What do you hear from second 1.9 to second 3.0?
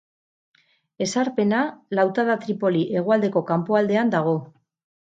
lautada Tripoli